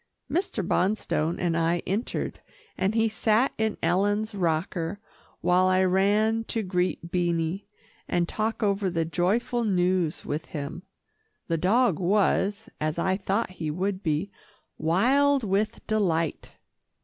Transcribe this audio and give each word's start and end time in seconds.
Mr. 0.31 0.67
Bonstone 0.67 1.37
and 1.39 1.55
I 1.55 1.83
entered, 1.85 2.39
and 2.75 2.95
he 2.95 3.07
sat 3.07 3.53
in 3.59 3.77
Ellen's 3.83 4.33
rocker 4.33 4.99
while 5.41 5.67
I 5.67 5.83
ran 5.83 6.43
to 6.45 6.63
greet 6.63 7.11
Beanie, 7.11 7.67
and 8.07 8.27
talk 8.27 8.63
over 8.63 8.89
the 8.89 9.05
joyful 9.05 9.63
news 9.63 10.25
with 10.25 10.45
him. 10.47 10.81
The 11.49 11.59
dog 11.59 11.99
was, 11.99 12.67
as 12.79 12.97
I 12.97 13.15
thought 13.15 13.51
he 13.61 13.69
would 13.69 14.01
be, 14.01 14.31
wild 14.79 15.43
with 15.43 15.85
delight. 15.85 16.53